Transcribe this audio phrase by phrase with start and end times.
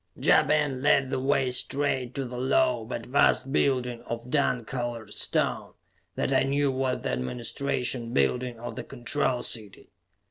[0.19, 5.13] Ja Ben led the way straight to the low but vast building of dun colored
[5.13, 5.73] stone
[6.15, 9.91] that I knew was the administration building of the Control City.